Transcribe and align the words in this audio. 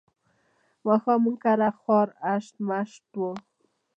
ماښام 0.85 1.21
زموږ 1.21 1.35
کره 1.43 1.69
خوار 1.79 2.07
هشت 2.23 2.53
و 2.59 2.63
مشت 2.69 3.03
وو. 3.17 3.31